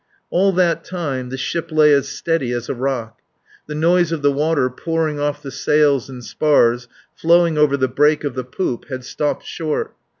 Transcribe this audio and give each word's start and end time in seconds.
All 0.31 0.51
that 0.53 0.83
time 0.83 1.29
the 1.29 1.37
ship 1.37 1.71
lay 1.71 1.93
as 1.93 2.07
steady 2.07 2.53
as 2.53 2.67
a 2.69 2.73
rock. 2.73 3.19
The 3.67 3.75
noise 3.75 4.11
of 4.11 4.23
the 4.23 4.31
water 4.31 4.67
pouring 4.67 5.19
off 5.19 5.43
the 5.43 5.51
sails 5.51 6.09
and 6.09 6.23
spars, 6.25 6.87
flowing 7.13 7.55
over 7.59 7.77
the 7.77 7.87
break 7.87 8.23
of 8.23 8.33
the 8.33 8.43
poop, 8.43 8.85
had 8.87 9.03
stopped 9.05 9.45
short. 9.45 9.93